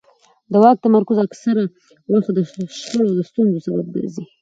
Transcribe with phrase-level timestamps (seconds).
[0.51, 1.63] د واک تمرکز اکثره
[2.11, 2.39] وخت د
[2.79, 4.23] شخړو او ستونزو سبب ګرځي